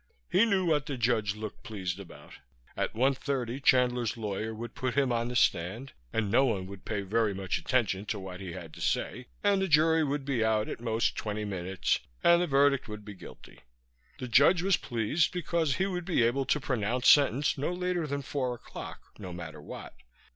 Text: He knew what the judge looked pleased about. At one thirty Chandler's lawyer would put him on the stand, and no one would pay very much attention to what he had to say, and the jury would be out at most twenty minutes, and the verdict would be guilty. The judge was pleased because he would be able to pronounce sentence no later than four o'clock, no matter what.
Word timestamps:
He 0.31 0.45
knew 0.45 0.65
what 0.65 0.87
the 0.87 0.97
judge 0.97 1.35
looked 1.35 1.61
pleased 1.61 1.99
about. 1.99 2.33
At 2.75 2.95
one 2.95 3.13
thirty 3.13 3.59
Chandler's 3.59 4.17
lawyer 4.17 4.51
would 4.51 4.73
put 4.73 4.95
him 4.95 5.11
on 5.11 5.27
the 5.27 5.35
stand, 5.35 5.93
and 6.11 6.31
no 6.31 6.43
one 6.43 6.65
would 6.65 6.85
pay 6.85 7.01
very 7.01 7.35
much 7.35 7.59
attention 7.59 8.07
to 8.07 8.19
what 8.19 8.39
he 8.39 8.53
had 8.53 8.73
to 8.73 8.81
say, 8.81 9.27
and 9.43 9.61
the 9.61 9.67
jury 9.67 10.03
would 10.03 10.25
be 10.25 10.43
out 10.43 10.67
at 10.67 10.79
most 10.81 11.15
twenty 11.15 11.45
minutes, 11.45 11.99
and 12.23 12.41
the 12.41 12.47
verdict 12.47 12.87
would 12.87 13.05
be 13.05 13.13
guilty. 13.13 13.59
The 14.17 14.27
judge 14.27 14.63
was 14.63 14.75
pleased 14.75 15.31
because 15.31 15.75
he 15.75 15.85
would 15.85 16.05
be 16.05 16.23
able 16.23 16.45
to 16.45 16.59
pronounce 16.59 17.07
sentence 17.07 17.55
no 17.55 17.71
later 17.71 18.07
than 18.07 18.23
four 18.23 18.55
o'clock, 18.55 19.01
no 19.19 19.31
matter 19.31 19.61
what. 19.61 19.93